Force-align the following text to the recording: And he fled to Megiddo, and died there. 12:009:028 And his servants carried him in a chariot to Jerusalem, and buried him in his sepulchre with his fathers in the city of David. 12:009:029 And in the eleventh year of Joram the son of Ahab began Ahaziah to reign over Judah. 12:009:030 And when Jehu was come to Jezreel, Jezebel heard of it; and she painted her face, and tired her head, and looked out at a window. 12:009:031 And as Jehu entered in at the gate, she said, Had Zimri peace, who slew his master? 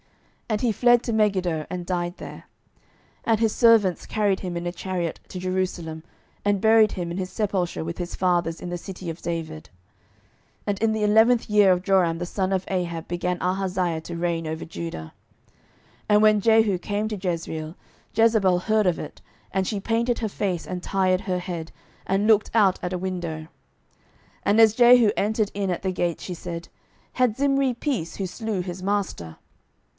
And 0.49 0.59
he 0.61 0.71
fled 0.73 1.01
to 1.03 1.13
Megiddo, 1.13 1.65
and 1.69 1.85
died 1.85 2.17
there. 2.17 2.39
12:009:028 3.19 3.21
And 3.25 3.39
his 3.39 3.55
servants 3.55 4.05
carried 4.07 4.39
him 4.41 4.57
in 4.57 4.65
a 4.65 4.71
chariot 4.71 5.19
to 5.29 5.39
Jerusalem, 5.39 6.03
and 6.43 6.59
buried 6.59 6.93
him 6.93 7.09
in 7.11 7.17
his 7.17 7.29
sepulchre 7.29 7.85
with 7.85 7.99
his 7.99 8.15
fathers 8.15 8.59
in 8.59 8.69
the 8.69 8.79
city 8.79 9.09
of 9.11 9.21
David. 9.21 9.69
12:009:029 10.63 10.63
And 10.67 10.79
in 10.81 10.91
the 10.91 11.03
eleventh 11.03 11.49
year 11.49 11.71
of 11.71 11.83
Joram 11.83 12.17
the 12.17 12.25
son 12.25 12.51
of 12.51 12.65
Ahab 12.67 13.07
began 13.07 13.37
Ahaziah 13.41 14.01
to 14.01 14.17
reign 14.17 14.45
over 14.47 14.65
Judah. 14.65 15.13
12:009:030 16.09 16.09
And 16.09 16.21
when 16.21 16.41
Jehu 16.41 16.71
was 16.71 16.81
come 16.81 17.07
to 17.07 17.15
Jezreel, 17.29 17.75
Jezebel 18.15 18.59
heard 18.59 18.87
of 18.87 18.99
it; 18.99 19.21
and 19.53 19.67
she 19.67 19.79
painted 19.79 20.19
her 20.19 20.27
face, 20.27 20.65
and 20.65 20.81
tired 20.83 21.21
her 21.21 21.39
head, 21.39 21.71
and 22.07 22.27
looked 22.27 22.49
out 22.55 22.77
at 22.81 22.91
a 22.91 22.97
window. 22.97 23.37
12:009:031 23.41 23.47
And 24.45 24.59
as 24.59 24.73
Jehu 24.73 25.11
entered 25.15 25.51
in 25.53 25.69
at 25.69 25.83
the 25.83 25.93
gate, 25.93 26.19
she 26.19 26.33
said, 26.33 26.67
Had 27.13 27.37
Zimri 27.37 27.75
peace, 27.75 28.15
who 28.17 28.25
slew 28.25 28.61
his 28.61 28.83
master? 28.83 29.37